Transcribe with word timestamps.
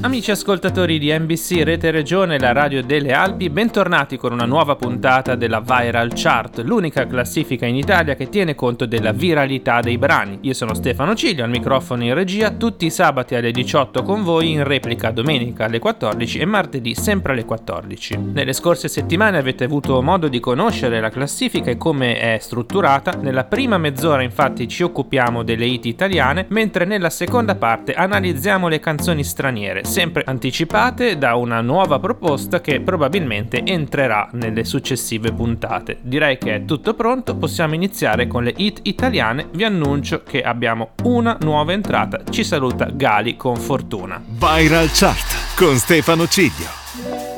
Amici 0.00 0.30
ascoltatori 0.30 0.98
di 0.98 1.10
NBC 1.10 1.62
Rete 1.64 1.90
Regione, 1.90 2.38
la 2.38 2.52
radio 2.52 2.84
delle 2.84 3.12
Alpi, 3.12 3.50
bentornati 3.50 4.16
con 4.16 4.32
una 4.32 4.44
nuova 4.44 4.76
puntata 4.76 5.34
della 5.34 5.60
Viral 5.60 6.12
Chart, 6.14 6.60
l'unica 6.60 7.06
classifica 7.06 7.66
in 7.66 7.74
Italia 7.74 8.14
che 8.14 8.28
tiene 8.28 8.54
conto 8.54 8.86
della 8.86 9.12
viralità 9.12 9.80
dei 9.80 9.98
brani. 9.98 10.38
Io 10.42 10.52
sono 10.52 10.74
Stefano 10.74 11.14
Ciglio, 11.16 11.42
al 11.42 11.50
microfono 11.50 12.04
in 12.04 12.14
regia, 12.14 12.50
tutti 12.50 12.86
i 12.86 12.90
sabati 12.90 13.34
alle 13.34 13.50
18 13.50 14.02
con 14.02 14.22
voi, 14.22 14.52
in 14.52 14.62
replica 14.62 15.10
domenica 15.10 15.64
alle 15.64 15.80
14 15.80 16.38
e 16.38 16.44
martedì 16.44 16.94
sempre 16.94 17.32
alle 17.32 17.44
14. 17.44 18.18
Nelle 18.34 18.52
scorse 18.52 18.88
settimane 18.88 19.38
avete 19.38 19.64
avuto 19.64 20.00
modo 20.00 20.28
di 20.28 20.38
conoscere 20.38 21.00
la 21.00 21.10
classifica 21.10 21.70
e 21.70 21.76
come 21.76 22.18
è 22.18 22.38
strutturata. 22.38 23.18
Nella 23.20 23.44
prima 23.44 23.78
mezz'ora 23.78 24.22
infatti 24.22 24.68
ci 24.68 24.84
occupiamo 24.84 25.42
delle 25.42 25.66
hit 25.66 25.86
italiane, 25.86 26.46
mentre 26.50 26.84
nella 26.84 27.10
seconda 27.10 27.56
parte 27.56 27.94
analizziamo 27.94 28.68
le 28.68 28.80
canzoni 28.80 29.24
straniere 29.24 29.77
sempre 29.84 30.22
anticipate 30.26 31.18
da 31.18 31.34
una 31.34 31.60
nuova 31.60 31.98
proposta 31.98 32.60
che 32.60 32.80
probabilmente 32.80 33.62
entrerà 33.64 34.28
nelle 34.32 34.64
successive 34.64 35.32
puntate. 35.32 35.98
Direi 36.02 36.38
che 36.38 36.54
è 36.54 36.64
tutto 36.64 36.94
pronto, 36.94 37.36
possiamo 37.36 37.74
iniziare 37.74 38.26
con 38.26 38.44
le 38.44 38.54
hit 38.56 38.80
italiane. 38.82 39.48
Vi 39.52 39.64
annuncio 39.64 40.22
che 40.22 40.42
abbiamo 40.42 40.90
una 41.04 41.36
nuova 41.40 41.72
entrata. 41.72 42.22
Ci 42.28 42.44
saluta 42.44 42.88
Gali 42.92 43.36
con 43.36 43.56
fortuna. 43.56 44.22
Viral 44.26 44.90
Chart 44.92 45.56
con 45.56 45.76
Stefano 45.76 46.26
Ciglio. 46.26 46.87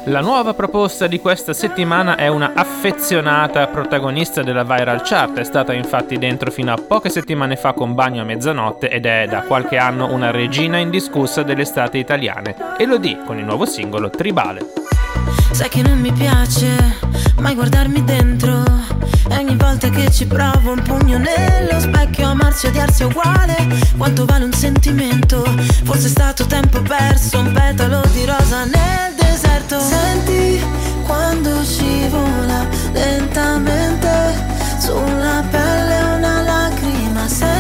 La 0.05 0.20
nuova 0.20 0.55
proposta 0.55 1.06
di 1.06 1.19
questa 1.19 1.53
settimana 1.53 2.17
è 2.17 2.29
una 2.29 2.53
affezionata 2.55 3.67
protagonista 3.67 4.42
della 4.42 4.62
Viral 4.62 5.03
Chart, 5.03 5.39
è 5.39 5.45
stata 5.45 5.73
infatti 5.73 6.19
dentro 6.19 6.51
fino 6.51 6.73
a 6.73 6.77
poche 6.77 7.11
settimane 7.11 7.57
fa 7.57 7.73
con 7.73 7.95
Bagno 7.95 8.23
a 8.23 8.25
mezzanotte 8.25 8.89
ed 8.89 9.07
è 9.07 9.27
da 9.29 9.42
qualche 9.42 9.77
anno 9.77 10.12
una 10.12 10.31
regina 10.31 10.79
indiscussa 10.79 11.42
delle 11.42 11.62
estate 11.62 11.98
italiane. 11.98 12.55
Elodie 12.79 13.23
con 13.25 13.39
il 13.39 13.45
nuovo 13.45 13.67
singolo 13.67 14.09
Tribale. 14.09 14.67
Sai 15.51 15.69
che 15.69 15.83
non 15.83 15.98
mi 15.98 16.12
piace 16.12 16.98
mai 17.41 17.55
guardarmi 17.55 18.05
dentro 18.05 18.62
E 19.29 19.37
ogni 19.37 19.57
volta 19.57 19.91
che 19.91 20.11
ci 20.11 20.27
provo 20.27 20.73
un 20.73 20.83
pugno 20.83 21.19
nello 21.19 21.79
specchio 21.79 22.29
Amarsi 22.29 22.67
e 22.67 22.69
odiarsi 22.69 23.03
è 23.03 23.07
uguale 23.07 23.57
Quanto 23.97 24.25
vale 24.25 24.45
un 24.45 24.53
sentimento 24.53 25.42
Forse 25.85 26.07
è 26.07 26.11
stato 26.11 26.47
tempo 26.47 26.81
perso 26.81 27.41
Un 27.41 27.53
petalo 27.53 28.01
di 28.12 28.25
rosa 28.25 28.64
nel 28.64 29.20
deserto. 29.31 29.78
Senti 29.81 30.61
quando 31.06 31.62
scivola 31.62 32.67
lentamente 32.92 34.09
Sulla 34.78 35.45
pelle 35.50 36.17
una 36.17 36.42
lacrima. 36.42 37.28
Senti 37.28 37.59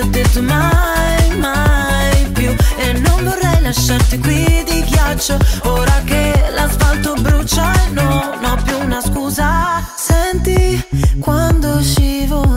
ho 0.00 0.06
detto 0.06 0.42
mai, 0.42 1.36
mai 1.38 2.26
più, 2.32 2.54
e 2.76 2.92
non 2.92 3.24
vorrei 3.24 3.60
lasciarti 3.62 4.18
qui 4.18 4.62
di 4.64 4.84
ghiaccio, 4.84 5.36
ora 5.62 6.02
che 6.04 6.50
l'asfalto 6.54 7.14
brucia 7.14 7.72
e 7.72 7.90
non 7.90 8.44
ho 8.44 8.56
più 8.64 8.78
una 8.78 9.00
scusa. 9.00 9.82
Senti 9.96 10.82
quando 11.20 11.82
scivola 11.82 12.47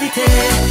gravité 0.00 0.69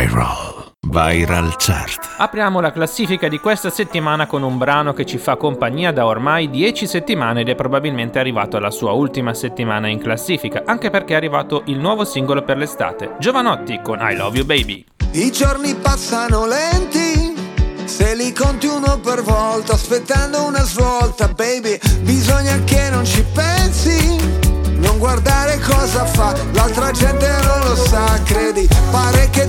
Viral. 0.00 0.72
Viral 0.80 1.56
Chart. 1.58 2.14
Apriamo 2.16 2.60
la 2.60 2.72
classifica 2.72 3.28
di 3.28 3.38
questa 3.38 3.68
settimana 3.68 4.26
con 4.26 4.42
un 4.42 4.56
brano 4.56 4.94
che 4.94 5.04
ci 5.04 5.18
fa 5.18 5.36
compagnia 5.36 5.92
da 5.92 6.06
ormai 6.06 6.48
10 6.48 6.86
settimane 6.86 7.42
ed 7.42 7.50
è 7.50 7.54
probabilmente 7.54 8.18
arrivato 8.18 8.56
alla 8.56 8.70
sua 8.70 8.92
ultima 8.92 9.34
settimana 9.34 9.88
in 9.88 9.98
classifica, 9.98 10.62
anche 10.64 10.88
perché 10.88 11.12
è 11.12 11.16
arrivato 11.16 11.64
il 11.66 11.78
nuovo 11.78 12.06
singolo 12.06 12.42
per 12.42 12.56
l'estate, 12.56 13.16
Giovanotti 13.18 13.80
con 13.82 13.98
I 14.00 14.16
Love 14.16 14.38
You 14.38 14.46
Baby. 14.46 14.86
I 15.12 15.30
giorni 15.30 15.74
passano 15.74 16.46
lenti, 16.46 17.34
se 17.84 18.14
li 18.14 18.32
conti 18.32 18.68
uno 18.68 18.98
per 19.00 19.20
volta, 19.22 19.74
aspettando 19.74 20.46
una 20.46 20.62
svolta, 20.62 21.28
baby, 21.28 21.78
bisogna 22.00 22.58
che 22.64 22.88
non 22.88 23.04
ci 23.04 23.22
pensi, 23.34 24.16
non 24.78 24.96
guardare 24.96 25.58
cosa 25.58 26.06
fa, 26.06 26.34
l'altra 26.52 26.90
gente 26.90 27.28
non 27.44 27.68
lo 27.68 27.76
sa, 27.76 28.18
credi, 28.24 28.66
pare 28.90 29.28
che 29.30 29.48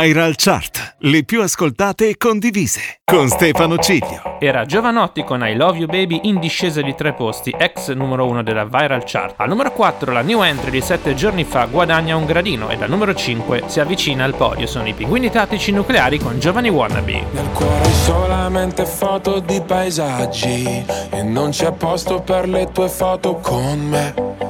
Viral 0.00 0.34
Chart, 0.34 0.96
le 1.00 1.24
più 1.24 1.42
ascoltate 1.42 2.08
e 2.08 2.16
condivise. 2.16 3.00
Con 3.04 3.28
Stefano 3.28 3.76
Ciglio. 3.76 4.38
Era 4.40 4.64
Giovanotti 4.64 5.22
con 5.24 5.46
I 5.46 5.54
Love 5.54 5.76
You 5.76 5.86
Baby 5.86 6.20
in 6.22 6.40
discesa 6.40 6.80
di 6.80 6.94
tre 6.94 7.12
posti, 7.12 7.54
ex 7.54 7.92
numero 7.92 8.26
1 8.26 8.42
della 8.42 8.64
Viral 8.64 9.02
Chart. 9.04 9.34
Al 9.36 9.48
numero 9.48 9.72
4 9.72 10.10
la 10.10 10.22
new 10.22 10.40
entry 10.40 10.70
di 10.70 10.80
7 10.80 11.14
giorni 11.14 11.44
fa 11.44 11.66
guadagna 11.66 12.16
un 12.16 12.24
gradino 12.24 12.70
e 12.70 12.78
al 12.80 12.88
numero 12.88 13.12
5 13.12 13.64
si 13.66 13.78
avvicina 13.78 14.24
al 14.24 14.34
podio. 14.34 14.66
Sono 14.66 14.88
i 14.88 14.94
pinguini 14.94 15.30
tattici 15.30 15.70
nucleari 15.70 16.18
con 16.18 16.40
Giovani 16.40 16.70
Wannabe. 16.70 17.26
Nel 17.32 17.50
cuore 17.52 17.90
solamente 17.90 18.86
foto 18.86 19.38
di 19.40 19.60
paesaggi 19.60 20.82
E 21.10 21.22
non 21.22 21.50
c'è 21.50 21.72
posto 21.72 22.22
per 22.22 22.48
le 22.48 22.72
tue 22.72 22.88
foto 22.88 23.34
con 23.34 23.78
me 23.80 24.49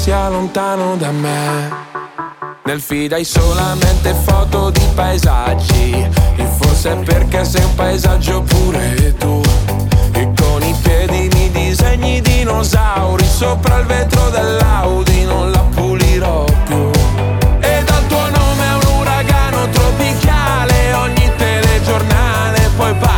Sia 0.00 0.30
lontano 0.30 0.96
da 0.96 1.10
me. 1.10 1.68
Nel 2.64 2.80
feed 2.80 3.12
hai 3.12 3.22
solamente 3.22 4.14
foto 4.14 4.70
di 4.70 4.80
paesaggi. 4.94 6.08
E 6.36 6.44
forse 6.58 6.92
è 6.92 6.96
perché 7.04 7.44
sei 7.44 7.62
un 7.62 7.74
paesaggio 7.74 8.40
pure 8.40 9.14
tu. 9.18 9.42
E 10.12 10.32
con 10.34 10.62
i 10.62 10.74
piedi 10.80 11.28
mi 11.34 11.50
disegni 11.50 12.22
dinosauri. 12.22 13.26
Sopra 13.26 13.76
il 13.80 13.84
vetro 13.84 14.30
dell'Audi 14.30 15.24
non 15.24 15.50
la 15.50 15.64
pulirò 15.74 16.44
più. 16.64 16.90
E 17.60 17.84
dal 17.84 18.06
tuo 18.06 18.30
nome 18.30 18.64
è 18.64 18.74
un 18.82 19.00
uragano 19.00 19.68
tropicale. 19.68 20.94
Ogni 20.94 21.30
telegiornale 21.36 22.70
poi 22.74 22.94
parlerà 22.94 23.09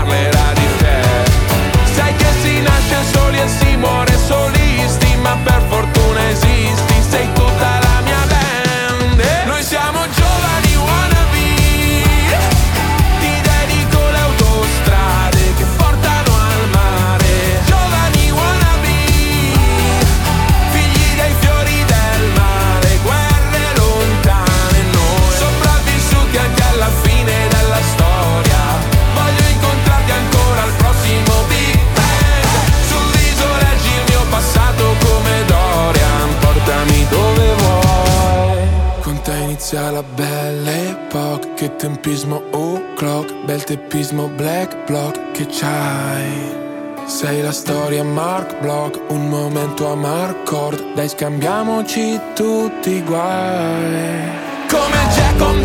epoca 42.02 42.10
Che 42.10 42.10
tempismo 42.10 42.42
o'clock 42.50 43.44
Bel 43.44 43.64
teppismo 43.64 44.28
black 44.28 44.76
block 44.86 45.30
Che 45.32 45.46
c'hai? 45.46 46.60
Sei 47.06 47.42
la 47.42 47.52
storia 47.52 48.04
Mark 48.04 48.60
Block, 48.60 49.10
un 49.10 49.28
momento 49.28 49.90
a 49.90 49.94
Marcord 49.94 50.94
Dai 50.94 51.08
scambiamoci 51.08 52.20
tutti 52.34 52.90
i 52.90 53.02
guai. 53.02 54.30
Come 54.68 55.08
Jack 55.14 55.40
on 55.40 55.60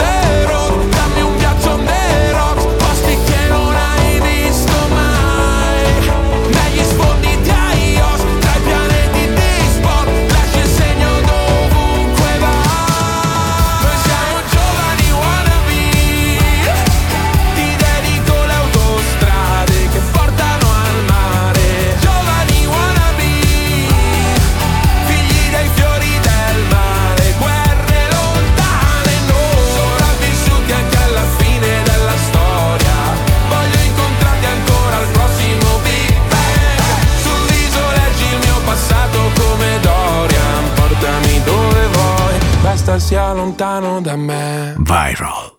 lontano 43.58 44.02
da 44.02 44.16
me 44.16 44.76
Viral. 44.78 45.56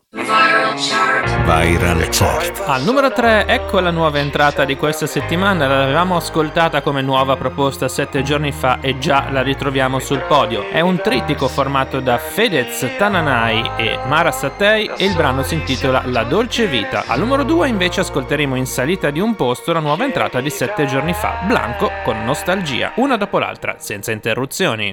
Viral 1.45 2.09
Chart. 2.11 2.63
Al 2.67 2.85
numero 2.85 3.11
3, 3.13 3.47
ecco 3.49 3.81
la 3.81 3.91
nuova 3.91 4.21
entrata 4.21 4.65
di 4.65 4.77
questa 4.77 5.07
settimana, 5.07 5.67
l'avevamo 5.67 6.15
ascoltata 6.15 6.81
come 6.81 7.03
nuova 7.03 7.37
proposta 7.37 7.89
sette 7.89 8.23
giorni 8.23 8.53
fa 8.53 8.79
e 8.81 8.99
già 8.99 9.31
la 9.33 9.43
ritroviamo 9.43 9.99
sul 9.99 10.23
podio. 10.29 10.69
È 10.71 10.79
un 10.79 11.01
trittico 11.01 11.49
formato 11.49 11.99
da 11.99 12.19
Fedez, 12.19 12.87
Tananai 12.97 13.71
e 13.77 13.99
Mara 14.07 14.31
Satei 14.31 14.89
e 14.97 15.05
il 15.05 15.17
brano 15.17 15.43
si 15.43 15.55
intitola 15.55 16.03
La 16.05 16.23
dolce 16.23 16.69
vita. 16.69 17.03
Al 17.09 17.19
numero 17.19 17.43
2 17.43 17.67
invece 17.67 18.01
ascolteremo 18.01 18.55
in 18.55 18.67
salita 18.67 19.11
di 19.11 19.19
un 19.19 19.35
posto 19.35 19.73
la 19.73 19.81
nuova 19.81 20.05
entrata 20.05 20.41
di 20.41 20.51
sette 20.51 20.87
giorni 20.87 21.15
fa, 21.15 21.41
Blanco 21.47 21.91
con 22.05 22.25
Nostalgia, 22.25 22.93
una 22.97 23.17
dopo 23.17 23.41
l'altra, 23.41 23.75
senza 23.79 24.13
interruzioni. 24.13 24.93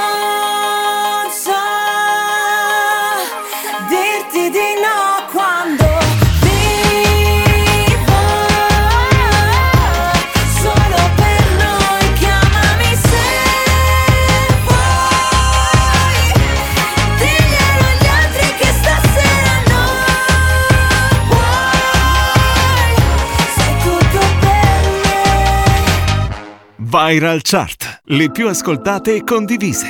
Viral 27.03 27.41
Chart. 27.41 28.01
Le 28.03 28.29
più 28.29 28.47
ascoltate 28.47 29.15
e 29.15 29.23
condivise. 29.23 29.87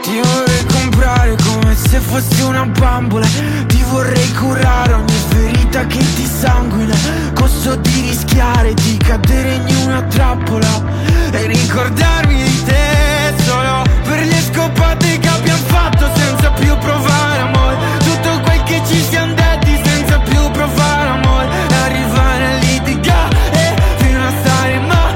Ti 0.00 0.20
vorrei 0.22 0.64
comprare 0.72 1.36
come 1.36 1.74
se 1.74 1.98
fossi 1.98 2.40
una 2.40 2.64
bambola. 2.64 3.26
Ti 3.66 3.84
vorrei 3.90 4.32
curare 4.32 4.94
ogni 4.94 5.20
ferita 5.28 5.86
che 5.86 5.98
ti 5.98 6.24
sanguina. 6.24 6.96
Costo 7.34 7.76
di 7.76 8.00
rischiare 8.00 8.72
di 8.72 8.96
cadere 8.96 9.56
in 9.66 9.76
una 9.84 10.02
trappola 10.04 10.82
E 11.30 11.46
ricordarmi 11.46 12.42
di 12.42 12.64
te 12.64 13.34
solo 13.44 13.93
le 14.24 14.40
scopate 14.40 15.18
che 15.18 15.28
abbiamo 15.28 15.62
fatto 15.66 16.10
senza 16.14 16.50
più 16.52 16.76
provare 16.78 17.40
amore. 17.40 17.76
Tutto 17.98 18.40
quel 18.40 18.62
che 18.64 18.80
ci 18.86 19.00
siamo 19.02 19.34
detti 19.34 19.80
senza 19.84 20.18
più 20.18 20.50
provare 20.50 21.08
amore. 21.08 21.48
Arrivare 21.84 22.44
a 22.44 22.54
litigare 22.58 23.74
fino 23.96 24.26
a 24.26 24.32
stare 24.40 24.78
male. 24.78 25.14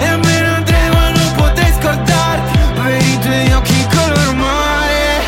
E 0.00 0.06
a 0.06 0.16
me 0.16 0.40
non 0.40 0.64
trema 0.64 1.10
non 1.10 1.32
potrei 1.36 1.72
scordarti. 1.80 2.58
Per 2.74 3.02
i 3.02 3.18
tuoi 3.18 3.52
occhi 3.52 3.86
color 3.94 4.34
mare 4.34 5.20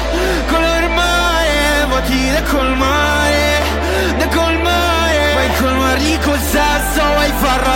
Color 0.47 0.89
mare. 0.91 1.87
Vuoti 1.89 2.31
da 2.31 2.43
colmare 2.43 3.63
Da 4.19 4.29
colmare. 4.29 5.33
Vuoi 5.33 5.57
colmarli 5.61 6.19
col 6.21 6.41
sesso 6.41 7.03
Vuoi 7.15 7.33
farlo 7.39 7.69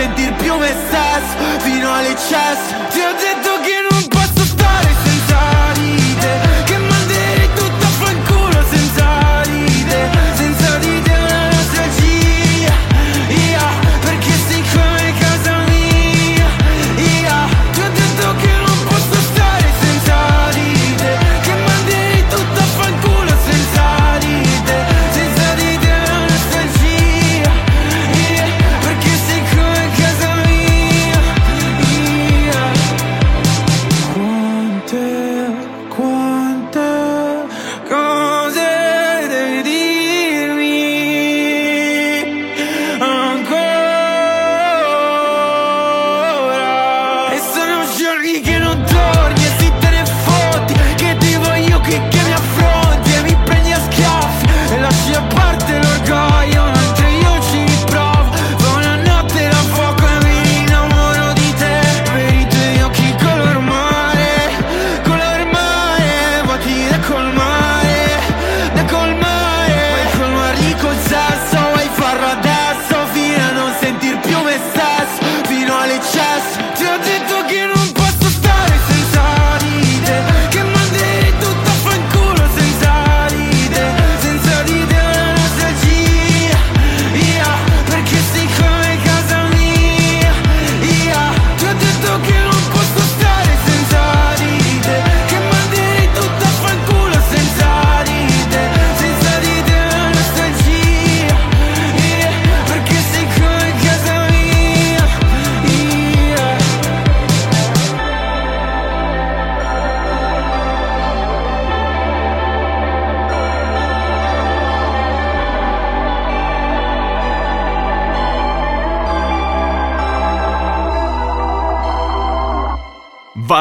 sentir 0.00 0.32
più 0.34 0.54
me 0.56 0.72
stesso 0.86 1.58
Fino 1.58 1.92
all'eccesso. 1.92 2.74
Ti 2.90 3.00
ho 3.00 3.12
detto 3.12 3.49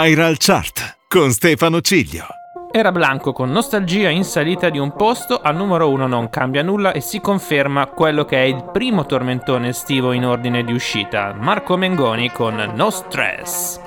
Viral 0.02 0.38
Chart 0.38 1.00
con 1.10 1.30
Stefano 1.32 1.82
Ciglio. 1.82 2.26
Era 2.72 2.90
Blanco 2.94 3.34
con 3.34 3.52
nostalgia 3.52 4.08
in 4.08 4.24
salita 4.24 4.70
di 4.70 4.78
un 4.78 4.96
posto, 4.96 5.42
al 5.42 5.58
numero 5.58 5.90
uno 5.90 6.08
non 6.08 6.30
cambia 6.30 6.64
nulla 6.64 6.94
e 6.94 7.02
si 7.02 7.20
conferma 7.20 7.88
quello 7.88 8.24
che 8.24 8.38
è 8.38 8.46
il 8.46 8.70
primo 8.72 9.06
tormentone 9.06 9.68
estivo 9.68 10.14
in 10.14 10.26
ordine 10.26 10.64
di 10.64 10.72
uscita. 10.72 11.36
Marco 11.38 11.76
Mengoni 11.76 12.32
con 12.32 12.72
No 12.76 12.90
Stress. 12.92 13.78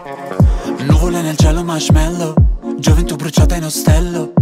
Nuvole 0.80 1.22
nel 1.22 1.38
cielo 1.38 1.64
marshmallow, 1.64 2.34
gioventù 2.76 3.16
bruciata 3.16 3.56
in 3.56 3.64
ostello. 3.64 4.41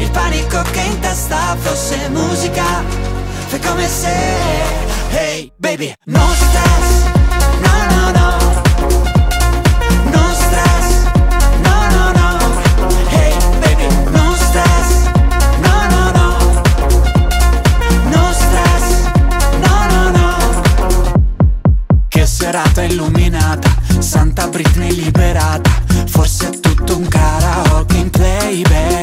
il 0.00 0.10
panico 0.10 0.62
che 0.70 0.80
in 0.80 0.98
testa 1.00 1.56
fosse 1.60 2.08
musica 2.08 2.82
Fai 3.46 3.60
come 3.60 3.86
se 3.88 4.14
Hey 5.10 5.52
baby, 5.56 5.92
no 6.06 6.20
stress 6.34 7.04
No, 7.60 7.72
no, 7.94 8.10
no. 8.18 8.36
No 10.10 10.32
stress 10.34 11.04
No, 11.62 11.88
no, 11.90 12.12
no. 12.12 12.38
Hey 13.10 13.34
baby, 13.60 13.86
no 14.12 14.34
stress 14.34 15.10
No, 15.60 15.86
no, 15.88 16.10
no. 16.18 16.28
No 18.10 18.32
stress 18.32 18.86
No, 19.60 19.86
no, 19.90 20.10
no. 20.10 20.28
Che 22.08 22.26
serata 22.26 22.82
illuminata 22.82 23.68
Santa 23.98 24.48
Britney 24.48 24.94
liberata. 24.94 25.70
Forse 26.06 26.48
è 26.48 26.60
tutto 26.60 26.96
un 26.96 27.06
karaoke 27.08 27.96
in 27.96 28.10
playback 28.10 28.99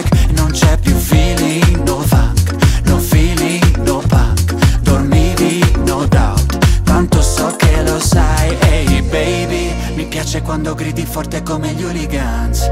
piace 10.38 10.42
quando 10.42 10.74
gridi 10.74 11.06
forte 11.06 11.44
come 11.44 11.74
gli 11.74 11.84
hooligans. 11.84 12.70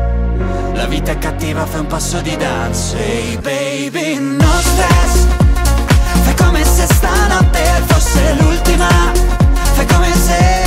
La 0.74 0.86
vita 0.88 1.12
è 1.12 1.18
cattiva, 1.18 1.66
fai 1.66 1.82
un 1.82 1.88
passo 1.88 2.22
di 2.22 2.36
dance. 2.36 2.98
Ehi 2.98 3.34
hey 3.34 3.38
baby, 3.40 4.18
no 4.20 4.60
stress. 4.60 5.26
Fai 6.24 6.36
come 6.36 6.64
se 6.64 6.86
stanotte 6.86 7.64
fosse 7.86 8.36
l'ultima. 8.40 8.88
Fai 9.74 9.86
come 9.88 10.14
se 10.14 10.64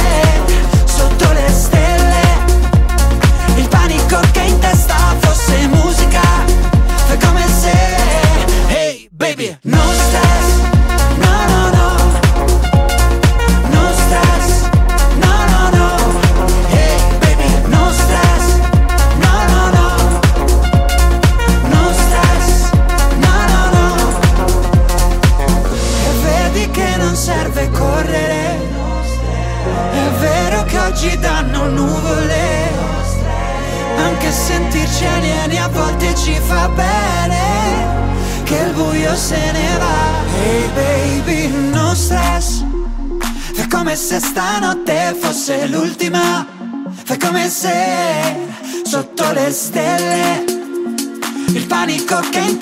sotto 0.85 1.33
le 1.33 1.49
stelle 1.49 2.21
Il 3.57 3.69
panico 3.69 4.21
che 4.33 4.41
in 4.41 4.59
testa 4.59 4.97
fosse 5.19 5.67
musica. 5.69 6.21
Fai 7.07 7.19
come 7.19 7.45
se 7.49 7.73
Hey 8.69 9.09
baby 9.11 9.57
No 9.63 9.81
stress 9.93 10.78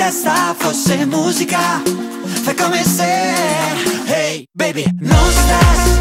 testa 0.06 0.54
fosse 0.56 1.04
musica 1.04 1.82
Fai 2.44 2.54
come 2.54 2.84
se 2.84 3.02
Hey 4.06 4.46
baby, 4.52 4.84
no 5.00 5.16
stress 5.30 5.98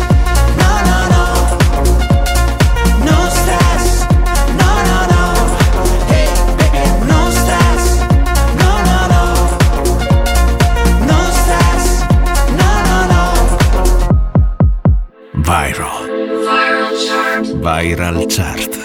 No 0.62 0.82
no 0.90 1.08
no 1.14 1.24
No 3.04 3.30
stress 3.30 4.06
No 4.60 4.70
no 4.90 5.06
no 5.14 5.24
Hey 6.08 6.30
baby, 6.56 6.84
no 7.08 7.32
stress 7.32 7.84
No 8.62 8.72
no 8.90 9.00
no 9.14 9.24
No 11.10 11.20
stress 11.40 11.86
No 12.60 12.70
no 12.88 12.98
no 13.14 13.24
Viral. 15.42 16.06
Viral 16.46 16.94
chart. 17.08 17.46
Viral 17.60 18.28
Chart. 18.28 18.85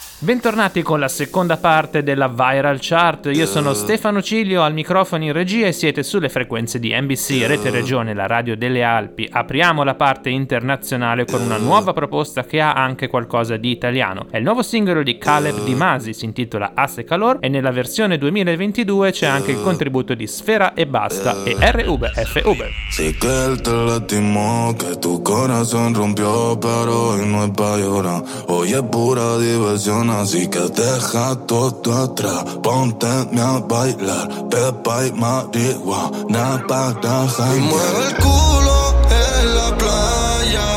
Bentornati 0.23 0.83
con 0.83 0.99
la 0.99 1.07
seconda 1.07 1.57
parte 1.57 2.03
della 2.03 2.27
Viral 2.27 2.77
Chart. 2.79 3.31
Io 3.33 3.47
sono 3.47 3.73
Stefano 3.73 4.21
Ciglio 4.21 4.61
al 4.61 4.71
microfono 4.71 5.23
in 5.23 5.33
regia 5.33 5.65
e 5.65 5.71
siete 5.71 6.03
sulle 6.03 6.29
frequenze 6.29 6.77
di 6.77 6.93
NBC 6.93 7.43
Rete 7.47 7.71
Regione, 7.71 8.13
la 8.13 8.27
radio 8.27 8.55
delle 8.55 8.83
Alpi. 8.83 9.27
Apriamo 9.31 9.83
la 9.83 9.95
parte 9.95 10.29
internazionale 10.29 11.25
con 11.25 11.41
una 11.41 11.57
nuova 11.57 11.93
proposta 11.93 12.43
che 12.43 12.61
ha 12.61 12.73
anche 12.73 13.07
qualcosa 13.07 13.57
di 13.57 13.71
italiano. 13.71 14.27
È 14.29 14.37
il 14.37 14.43
nuovo 14.43 14.61
singolo 14.61 15.01
di 15.01 15.17
Caleb 15.17 15.63
Di 15.63 15.73
Masi, 15.73 16.13
si 16.13 16.25
intitola 16.25 16.73
Asse 16.75 17.03
Calor 17.03 17.39
e 17.39 17.49
nella 17.49 17.71
versione 17.71 18.19
2022 18.19 19.11
c'è 19.11 19.25
anche 19.25 19.49
il 19.49 19.63
contributo 19.63 20.13
di 20.13 20.27
Sfera 20.27 20.75
e 20.75 20.85
Basta 20.85 21.43
e 21.43 21.55
R 21.59 21.83
Uber 21.87 22.11
F 22.11 22.39
Uber. 22.45 22.69
Sí 22.91 23.17
que 23.17 23.27
él 23.27 23.59
te 23.63 23.71
lastimó, 23.71 24.75
que 24.77 24.97
tu 24.97 25.23
corazón 25.23 25.95
rompió, 25.95 26.59
pero 26.59 27.09
hoy 27.09 27.25
no 27.25 27.43
es 27.43 27.51
pa' 27.55 27.75
llorar. 27.77 28.21
Hoy 28.49 28.73
es 28.73 28.83
pura 28.83 29.39
diversión. 29.39 30.10
Así 30.19 30.47
que 30.47 30.59
deja 30.59 31.35
todo 31.47 32.03
atrás. 32.03 32.43
Ponte 32.61 33.07
a 33.07 33.59
bailar, 33.59 34.27
pepa 34.49 35.05
y 35.05 35.11
marihuana 35.13 36.63
para 36.67 37.25
Y 37.55 37.59
mueve 37.59 38.07
el 38.07 38.15
culo 38.17 38.95
en 39.09 39.55
la 39.55 39.77
playa, 39.77 40.67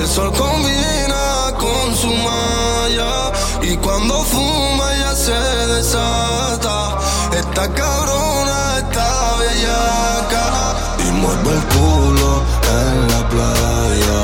el 0.00 0.06
sol 0.06 0.32
combina 0.32 1.52
con 1.58 1.96
su 1.96 2.08
malla. 2.08 3.32
Y 3.62 3.76
cuando 3.78 4.22
fuma 4.22 4.88
ya 5.02 5.14
se 5.14 5.40
desata, 5.74 6.98
esta 7.32 7.72
cabrona 7.74 8.78
está 8.78 9.36
bellaca. 9.40 10.46
Y 11.06 11.10
mueve 11.20 11.50
el 11.58 11.64
culo 11.74 12.42
en 12.80 13.08
la 13.12 13.28
playa, 13.28 14.18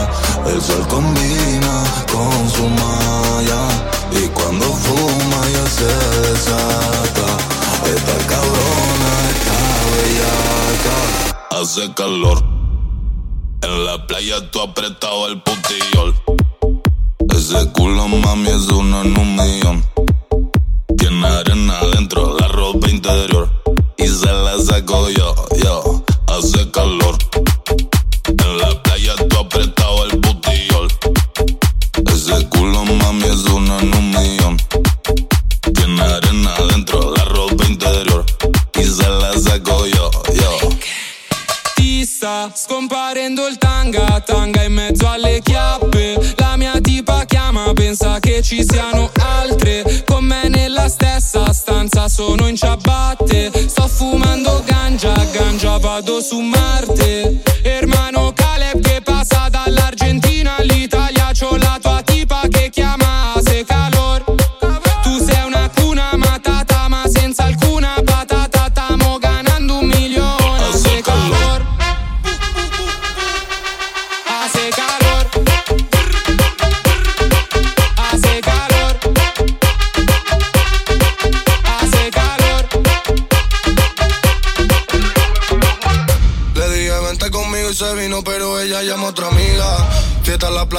el 0.55 0.63
sol 0.63 0.87
combina 0.89 1.75
con 2.13 2.51
su 2.51 2.65
malla. 2.69 4.02
Y 4.15 4.29
cuando 4.29 4.65
fuma 4.65 5.41
ya 5.55 5.67
se 5.67 5.85
desata. 5.85 7.27
Esta 7.95 8.17
cabrona 8.27 9.11
está 9.33 9.57
bellaca. 9.93 11.61
Hace 11.61 11.95
calor. 11.95 12.45
En 13.63 13.85
la 13.85 14.07
playa 14.07 14.51
tú 14.51 14.61
apretado 14.61 15.29
el 15.29 15.43
putillol. 15.43 16.15
Ese 17.31 17.73
culo 17.73 18.09
mami 18.09 18.49
es 18.49 18.69
uno 18.69 19.03
en 19.03 19.19
un 19.19 19.37
millón. 19.37 19.85
Tiene 20.99 21.27
arena 21.27 21.81
dentro, 21.95 22.37
la 22.39 22.49
ropa 22.49 22.89
interior. 22.89 23.52
Ci 48.53 48.63
siano 48.69 49.11
altre. 49.19 50.05
Con 50.05 50.25
me 50.25 50.47
nella 50.49 50.87
stessa 50.89 51.51
stanza 51.55 52.07
sono 52.09 52.49
in 52.49 52.57
ciabatte. 52.57 53.51
Sto 53.67 53.89
fumando 53.89 54.63
ganja, 54.67 55.15
ganja 55.33 55.79
vado 55.79 56.21
su 56.21 56.39
Marte. 56.39 57.41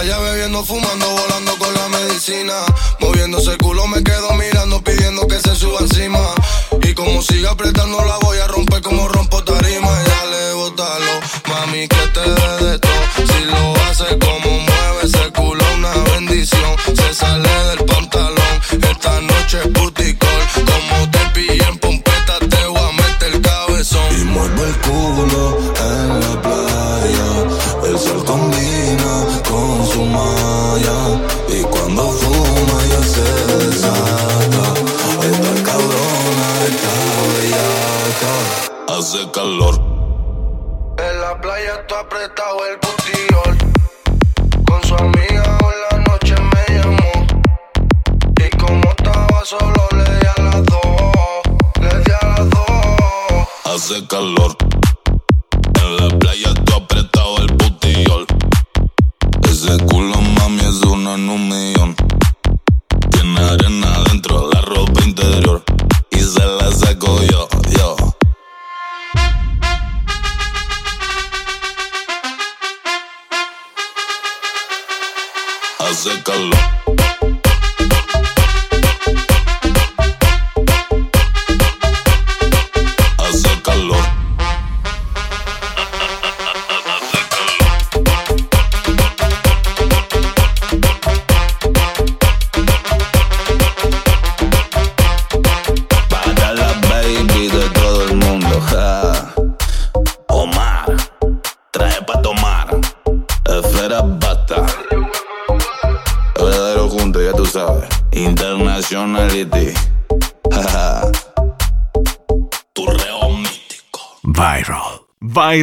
Bebiendo, 0.03 0.65
fumando, 0.65 1.09
volando 1.09 1.57
con 1.57 1.73
la 1.73 1.87
medicina. 1.87 2.53
Moviéndose 2.99 3.51
el 3.51 3.57
culo 3.57 3.87
me 3.87 4.03
quedo 4.03 4.33
mirando, 4.33 4.81
pidiendo 4.83 5.25
que 5.27 5.39
se 5.39 5.55
suba 5.55 5.79
encima. 5.79 6.19
Y 6.81 6.93
como 6.93 7.21
siga 7.21 7.51
apretando 7.51 8.03
la 8.03 8.17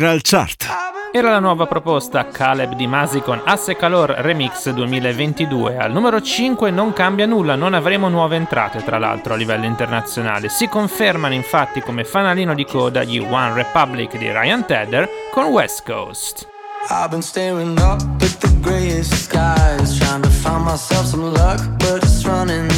Viral 0.01 0.21
Chart. 0.23 0.67
Era 1.13 1.29
la 1.29 1.41
nuova 1.41 1.67
proposta 1.67 2.27
Caleb 2.29 2.73
di 2.73 2.87
Masi 2.87 3.21
con 3.21 3.39
Asse 3.45 3.77
Calor 3.77 4.09
Remix 4.09 4.71
2022. 4.71 5.77
Al 5.77 5.93
numero 5.93 6.23
5 6.23 6.71
non 6.71 6.95
cambia 6.95 7.27
nulla, 7.27 7.55
non 7.55 7.75
avremo 7.75 8.09
nuove 8.09 8.37
entrate 8.37 8.83
tra 8.83 8.97
l'altro 8.97 9.35
a 9.35 9.37
livello 9.37 9.67
internazionale. 9.67 10.49
Si 10.49 10.69
confermano 10.69 11.35
infatti 11.35 11.83
come 11.83 12.05
fanalino 12.05 12.55
di 12.55 12.65
coda 12.65 13.05
gli 13.05 13.19
One 13.19 13.53
Republic 13.53 14.17
di 14.17 14.33
Ryan 14.33 14.65
Tedder 14.65 15.07
con 15.35 15.45
West 15.49 15.85
Coast. 15.85 16.49
I've 16.89 17.11
been 17.11 17.21
staring 17.21 17.79
up 17.79 18.01
at 18.23 18.39
the 18.39 18.51
grayest 18.63 19.13
skies, 19.13 19.99
trying 19.99 20.23
to 20.23 20.31
find 20.31 20.65
myself 20.65 21.05
some 21.05 21.31
luck, 21.31 21.61
but 21.77 22.03
it's 22.03 22.25
running 22.25 22.70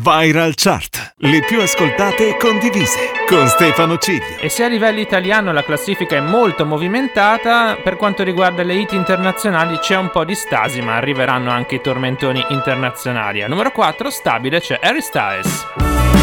Viral 0.00 0.54
Chart, 0.54 1.14
le 1.18 1.40
più 1.40 1.60
ascoltate 1.60 2.28
e 2.28 2.36
condivise 2.36 3.10
con 3.26 3.48
Stefano 3.48 3.98
Ciglio. 3.98 4.38
E 4.38 4.48
se 4.48 4.62
a 4.62 4.68
livello 4.68 5.00
italiano 5.00 5.52
la 5.52 5.64
classifica 5.64 6.14
è 6.14 6.20
molto 6.20 6.64
movimentata, 6.64 7.76
per 7.82 7.96
quanto 7.96 8.22
riguarda 8.22 8.62
le 8.62 8.74
hit 8.74 8.92
internazionali 8.92 9.78
c'è 9.78 9.96
un 9.96 10.10
po' 10.10 10.24
di 10.24 10.36
stasi, 10.36 10.80
ma 10.82 10.94
arriveranno 10.94 11.50
anche 11.50 11.76
i 11.76 11.80
tormentoni 11.80 12.44
internazionali. 12.50 13.42
Al 13.42 13.48
numero 13.48 13.72
4 13.72 14.08
stabile 14.10 14.60
c'è 14.60 14.78
Harry 14.80 15.00
Styles. 15.00 16.17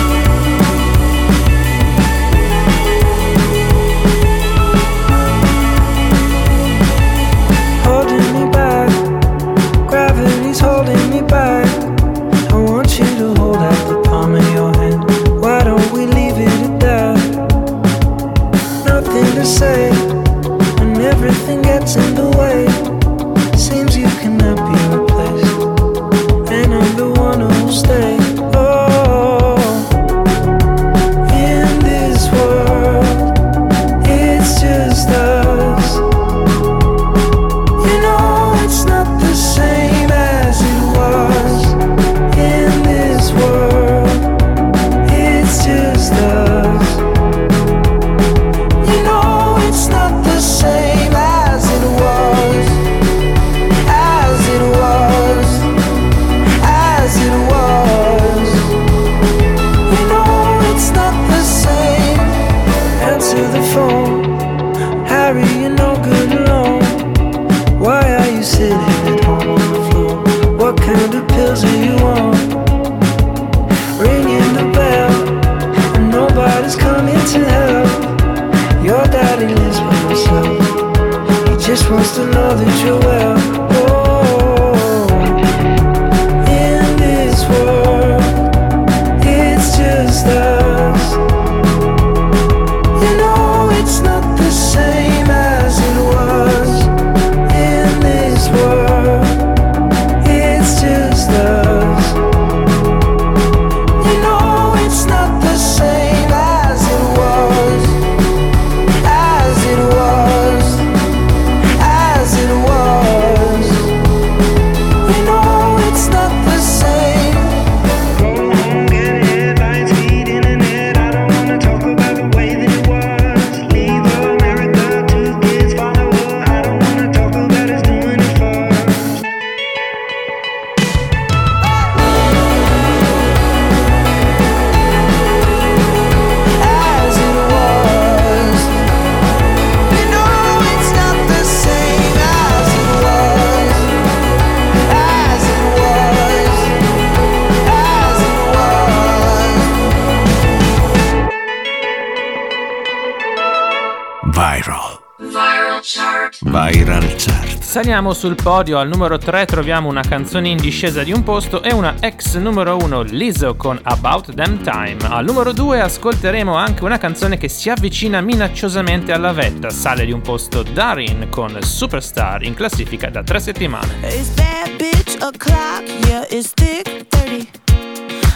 Saliamo 157.76 158.14
sul 158.14 158.36
podio, 158.36 158.80
al 158.80 158.88
numero 158.88 159.18
3 159.18 159.44
troviamo 159.46 159.90
una 159.90 160.00
canzone 160.00 160.48
in 160.48 160.56
discesa 160.56 161.04
di 161.04 161.12
un 161.12 161.24
posto 161.24 161.62
e 161.62 161.74
una 161.74 161.96
ex 162.00 162.38
numero 162.38 162.78
1 162.78 163.02
Lizzo 163.02 163.58
con 163.58 163.78
About 163.84 164.34
Them 164.34 164.64
Time. 164.64 164.96
Al 165.10 165.26
numero 165.26 165.52
2 165.52 165.82
ascolteremo 165.82 166.56
anche 166.56 166.86
una 166.86 166.98
canzone 166.98 167.36
che 167.36 167.50
si 167.50 167.70
avvicina 167.70 168.22
minacciosamente 168.22 169.12
alla 169.12 169.34
vetta, 169.34 169.72
sale 169.72 170.06
di 170.06 170.14
un 170.14 170.22
posto 170.22 170.64
Darin 170.64 171.28
con 171.30 171.62
Superstar 171.62 172.44
in 172.44 172.54
classifica 172.54 173.10
da 173.10 173.24
tre 173.24 173.42
settimane. 173.42 173.98
It's 174.04 174.30
bad 174.30 174.78
bitch 174.78 175.18
o'clock, 175.22 175.84
yeah, 176.08 176.26
it's 176.30 176.54
thick 176.54 177.08
30. 177.10 177.46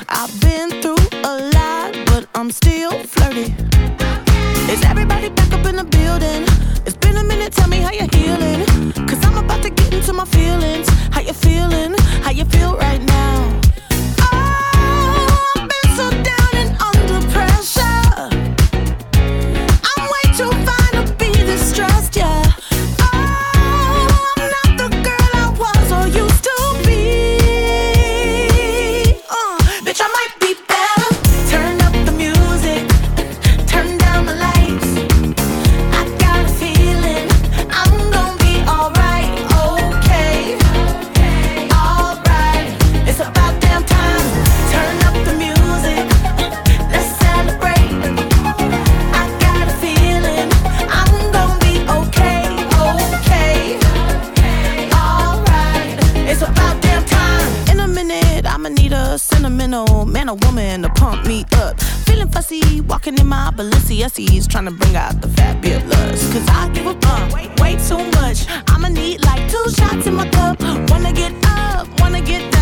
I've 0.09 0.37
been 0.41 0.81
through 0.81 0.99
a 1.23 1.49
lot, 1.53 1.95
but 2.07 2.27
I'm 2.35 2.49
still 2.49 2.91
flirty. 3.05 3.55
Is 4.67 4.83
everybody 4.83 5.38
feelings. 10.31 10.87
How 11.11 11.21
you 11.21 11.33
feeling? 11.33 11.93
How 12.23 12.31
you 12.31 12.45
feel 12.45 12.77
right 12.77 13.01
now? 13.01 13.08
Walking 63.09 63.21
in 63.21 63.27
my 63.27 63.51
Balenciennes, 63.51 64.47
trying 64.47 64.65
to 64.65 64.71
bring 64.71 64.95
out 64.95 65.21
the 65.21 65.27
fabulous. 65.29 66.31
Cause 66.31 66.47
I 66.49 66.69
give 66.73 66.85
a 66.85 66.93
fuck 67.01 67.33
way, 67.33 67.49
way 67.57 67.75
too 67.87 67.97
much. 68.21 68.45
I'ma 68.67 68.89
need 68.89 69.23
like 69.25 69.49
two 69.49 69.63
shots 69.71 70.07
in 70.07 70.15
my 70.15 70.27
cup. 70.29 70.59
Wanna 70.89 71.13
get 71.13 71.33
up, 71.45 71.87
wanna 71.99 72.21
get 72.21 72.51
down. 72.51 72.58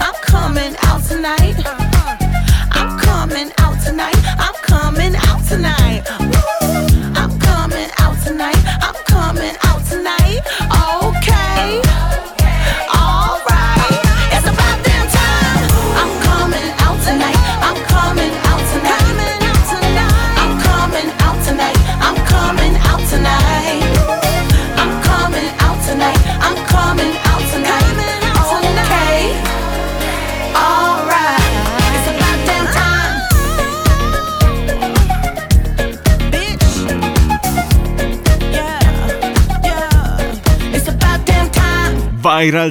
I'm 0.00 0.14
coming 0.22 0.74
out 0.82 1.02
tonight. 1.04 1.83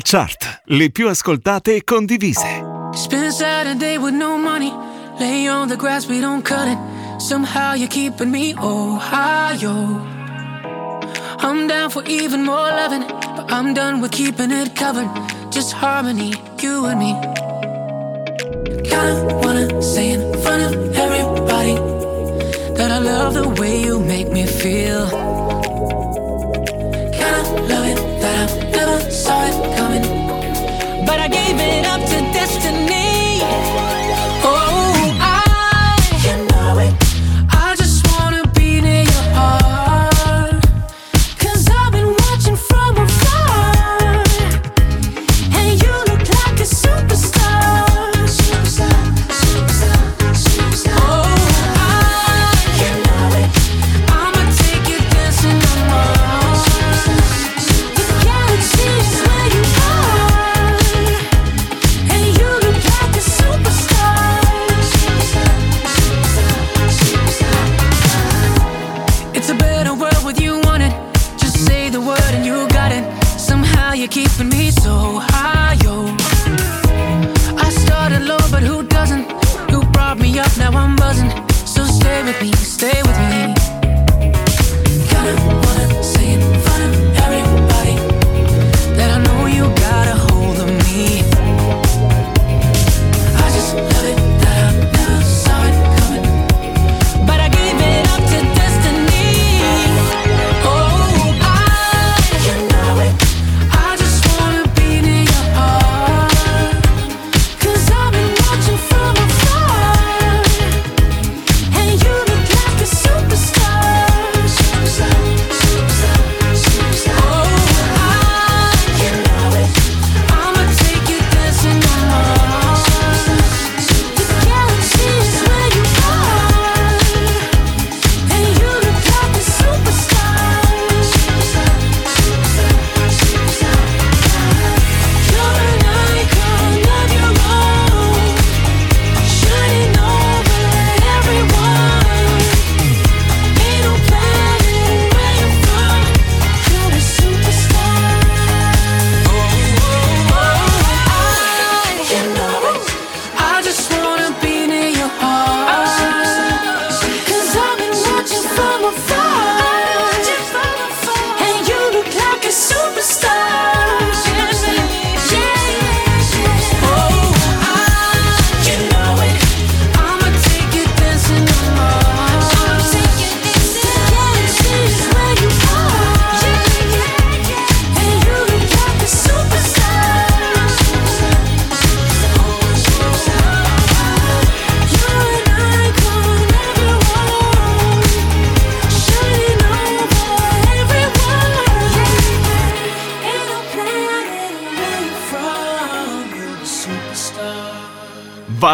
Chart, 0.04 0.62
le 0.66 0.90
più 0.92 1.08
ascoltate 1.08 1.76
e 1.76 1.84
condivise. 1.84 2.64
Saturday 3.32 3.98
with 3.98 4.14
no 4.14 4.38
money. 4.38 4.72
Lay 5.20 5.48
on 5.48 5.68
the 5.68 5.76
grass, 5.76 6.08
we 6.08 6.22
don't 6.22 6.44
cut 6.44 6.68
it. 6.68 6.78
Somehow 7.20 7.74
you're 7.74 7.88
keeping 7.88 8.30
me 8.30 8.54
Ohio. 8.60 10.00
I'm 11.40 11.68
down 11.68 11.90
for 11.90 12.04
even 12.06 12.44
more 12.44 12.70
loving, 12.70 13.04
but 13.36 13.52
I'm 13.52 13.74
done 13.74 14.00
with 14.00 14.12
keeping 14.12 14.52
it 14.52 14.76
covered. 14.76 15.10
Just 15.52 15.74
harmony, 15.74 16.34
you 16.62 16.86
and 16.86 17.00
me. 17.00 17.16
Kinda 18.84 19.40
wanna 19.42 19.82
say 19.82 20.12
in 20.12 20.22
front 20.44 20.62
of 20.62 20.96
everybody 20.96 21.76
that 22.76 22.92
I 22.92 23.00
love 23.00 23.34
the 23.34 23.50
way 23.60 23.82
you 23.82 24.00
make 24.00 24.32
me 24.32 24.46
feel. 24.46 25.73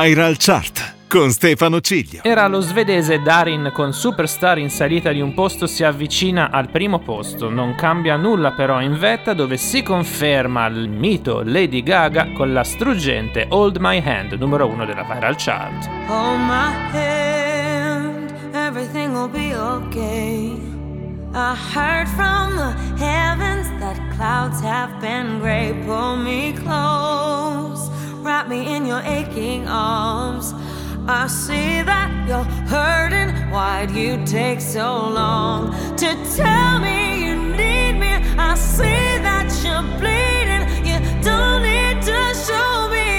Viral 0.09 0.37
Chart 0.39 0.95
con 1.07 1.29
Stefano 1.29 1.81
Ciglio. 1.81 2.21
Era 2.23 2.47
lo 2.47 2.61
svedese 2.61 3.21
Darin 3.21 3.69
con 3.71 3.93
Superstar 3.93 4.57
in 4.57 4.71
salita 4.71 5.11
di 5.11 5.21
un 5.21 5.35
posto 5.35 5.67
si 5.67 5.83
avvicina 5.83 6.49
al 6.49 6.71
primo 6.71 6.97
posto. 6.97 7.51
Non 7.51 7.75
cambia 7.75 8.15
nulla 8.15 8.53
però 8.53 8.81
in 8.81 8.97
vetta 8.97 9.35
dove 9.35 9.57
si 9.57 9.83
conferma 9.83 10.65
il 10.65 10.89
mito 10.89 11.43
Lady 11.45 11.83
Gaga 11.83 12.31
con 12.31 12.53
la 12.53 12.63
struggente 12.63 13.45
Hold 13.49 13.77
My 13.79 14.01
Hand, 14.03 14.31
numero 14.31 14.65
uno 14.65 14.83
della 14.83 15.03
Viral 15.03 15.35
Chart. 15.37 15.87
Hold 16.07 16.39
my 16.39 16.73
hand, 16.91 18.33
everything 18.55 19.13
will 19.13 19.29
be 19.29 19.55
okay. 19.55 20.69
I 21.35 21.55
heard 21.75 22.07
from 22.07 22.55
the 22.55 22.73
heavens 22.97 23.67
that 23.79 23.95
clouds 24.15 24.59
have 24.61 24.99
been 24.99 25.39
gray. 25.39 25.71
Pull 25.85 26.15
me 26.15 26.53
close, 26.53 27.68
wrap 28.29 28.47
me 28.47 28.75
in 28.75 28.85
your 28.85 29.01
aching 29.01 29.67
arms. 29.67 30.53
I 31.07 31.25
see 31.25 31.81
that 31.81 32.09
you're 32.27 32.49
hurting. 32.73 33.29
Why'd 33.49 33.89
you 33.89 34.23
take 34.23 34.61
so 34.61 34.87
long 35.09 35.71
to 35.97 36.09
tell 36.37 36.77
me 36.79 37.25
you 37.25 37.35
need 37.61 37.93
me? 37.93 38.13
I 38.37 38.53
see 38.53 39.07
that 39.27 39.49
you're 39.63 39.87
bleeding. 39.99 40.63
You 40.89 40.97
don't 41.23 41.63
need 41.63 41.97
to 42.11 42.19
show 42.45 42.87
me 42.95 43.18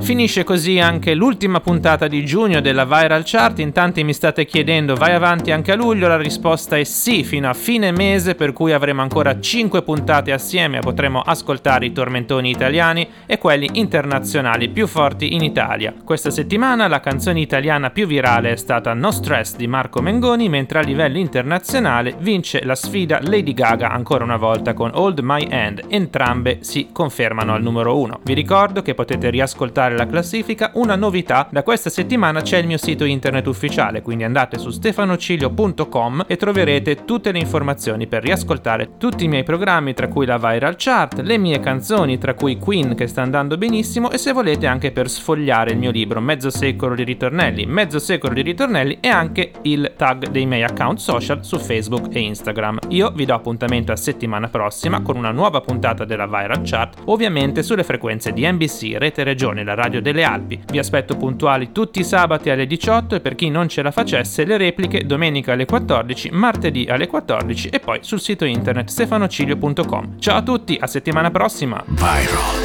Finisce 0.00 0.42
così 0.42 0.78
anche 0.78 1.14
l'ultima 1.14 1.60
puntata 1.60 2.08
di 2.08 2.24
giugno 2.24 2.60
della 2.60 2.86
Viral 2.86 3.24
Chart. 3.24 3.58
In 3.58 3.72
tanti 3.72 4.04
mi 4.04 4.14
state 4.14 4.46
chiedendo, 4.46 4.94
vai 4.94 5.12
avanti 5.12 5.50
anche 5.50 5.72
a 5.72 5.76
luglio? 5.76 6.08
La 6.08 6.16
risposta 6.16 6.78
è 6.78 6.84
sì, 6.84 7.24
fino 7.24 7.48
a 7.48 7.52
fine 7.52 7.92
mese, 7.92 8.34
per 8.34 8.54
cui 8.54 8.72
avremo 8.72 9.02
ancora 9.02 9.38
5 9.38 9.82
puntate 9.82 10.32
assieme. 10.32 10.78
Potremo 10.78 11.20
ascoltare 11.20 11.86
i 11.86 11.92
tormentoni 11.92 12.48
italiani 12.48 13.06
e 13.26 13.36
quelli 13.36 13.68
internazionali 13.74 14.70
più 14.70 14.86
forti 14.86 15.34
in 15.34 15.42
Italia. 15.42 15.92
Questa 16.02 16.30
settimana 16.30 16.88
la 16.88 17.00
canzone 17.00 17.40
italiana 17.40 17.90
più 17.90 18.06
virale 18.06 18.52
è 18.52 18.56
stata 18.56 18.94
No 18.94 19.10
Stress 19.10 19.56
di 19.56 19.66
Marco 19.66 20.00
Mengoni, 20.00 20.48
mentre 20.48 20.78
a 20.78 20.82
livello 20.82 21.18
internazionale 21.18 22.14
vince 22.18 22.64
la 22.64 22.74
sfida 22.74 23.20
Lady 23.22 23.52
Gaga 23.52 23.90
ancora 23.90 24.24
una 24.24 24.36
volta 24.36 24.72
con 24.72 24.90
Hold 24.94 25.18
My 25.20 25.46
Hand. 25.50 25.82
Entrambe 25.88 26.58
si 26.60 26.88
confermano 26.92 27.52
al 27.52 27.62
numero 27.62 27.98
1. 27.98 28.20
Vi 28.22 28.32
ricordo 28.32 28.80
che 28.80 28.94
potete 28.94 29.28
riascoltare 29.28 29.87
la 29.92 30.06
classifica, 30.06 30.70
una 30.74 30.96
novità, 30.96 31.48
da 31.50 31.62
questa 31.62 31.90
settimana 31.90 32.40
c'è 32.40 32.58
il 32.58 32.66
mio 32.66 32.78
sito 32.78 33.04
internet 33.04 33.46
ufficiale, 33.46 34.02
quindi 34.02 34.24
andate 34.24 34.58
su 34.58 34.70
stefanocilio.com 34.70 36.24
e 36.26 36.36
troverete 36.36 37.04
tutte 37.04 37.32
le 37.32 37.38
informazioni 37.38 38.06
per 38.06 38.22
riascoltare 38.22 38.96
tutti 38.98 39.24
i 39.24 39.28
miei 39.28 39.44
programmi, 39.44 39.94
tra 39.94 40.08
cui 40.08 40.26
la 40.26 40.38
Viral 40.38 40.74
Chart, 40.76 41.20
le 41.20 41.38
mie 41.38 41.60
canzoni, 41.60 42.18
tra 42.18 42.34
cui 42.34 42.58
Queen 42.58 42.94
che 42.94 43.06
sta 43.06 43.22
andando 43.22 43.56
benissimo 43.56 44.10
e 44.10 44.18
se 44.18 44.32
volete 44.32 44.66
anche 44.66 44.90
per 44.90 45.08
sfogliare 45.08 45.72
il 45.72 45.78
mio 45.78 45.90
libro 45.90 46.20
Mezzo 46.20 46.50
secolo 46.50 46.94
di 46.94 47.04
ritornelli, 47.04 47.66
Mezzo 47.66 47.98
secolo 47.98 48.34
di 48.34 48.42
ritornelli 48.42 48.98
e 49.00 49.08
anche 49.08 49.52
il 49.62 49.92
tag 49.96 50.28
dei 50.28 50.46
miei 50.46 50.62
account 50.62 50.98
social 50.98 51.44
su 51.44 51.58
Facebook 51.58 52.14
e 52.14 52.20
Instagram. 52.20 52.78
Io 52.88 53.10
vi 53.10 53.24
do 53.24 53.34
appuntamento 53.34 53.92
a 53.92 53.96
settimana 53.96 54.48
prossima 54.48 55.02
con 55.02 55.16
una 55.16 55.30
nuova 55.30 55.60
puntata 55.60 56.04
della 56.04 56.26
Viral 56.26 56.62
Chart, 56.62 57.02
ovviamente 57.06 57.62
sulle 57.62 57.84
frequenze 57.84 58.32
di 58.32 58.46
NBC, 58.50 58.96
Rete 58.96 59.22
Regione, 59.24 59.64
la 59.64 59.74
radio 59.78 60.02
delle 60.02 60.24
Alpi. 60.24 60.60
Vi 60.66 60.78
aspetto 60.78 61.16
puntuali 61.16 61.70
tutti 61.72 62.00
i 62.00 62.04
sabati 62.04 62.50
alle 62.50 62.66
18 62.66 63.14
e 63.14 63.20
per 63.20 63.36
chi 63.36 63.48
non 63.48 63.68
ce 63.68 63.82
la 63.82 63.92
facesse 63.92 64.44
le 64.44 64.56
repliche 64.56 65.06
domenica 65.06 65.52
alle 65.52 65.66
14, 65.66 66.30
martedì 66.32 66.86
alle 66.88 67.06
14 67.06 67.68
e 67.68 67.78
poi 67.78 68.00
sul 68.02 68.20
sito 68.20 68.44
internet 68.44 68.88
stefanocilio.com. 68.88 70.18
Ciao 70.18 70.36
a 70.38 70.42
tutti, 70.42 70.76
a 70.80 70.86
settimana 70.86 71.30
prossima! 71.30 71.82
Viral. 71.86 72.56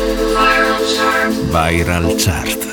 Viral 1.52 2.16
Chart. 2.18 2.73